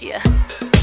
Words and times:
Yeah. 0.00 0.75